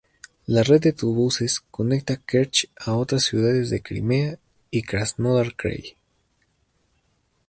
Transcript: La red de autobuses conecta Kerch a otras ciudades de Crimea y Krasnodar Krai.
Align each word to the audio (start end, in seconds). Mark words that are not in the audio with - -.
La 0.47 0.63
red 0.63 0.81
de 0.81 0.89
autobuses 0.93 1.59
conecta 1.59 2.17
Kerch 2.17 2.71
a 2.75 2.93
otras 2.95 3.23
ciudades 3.25 3.69
de 3.69 3.83
Crimea 3.83 4.39
y 4.71 4.81
Krasnodar 4.81 5.55
Krai. 5.55 5.95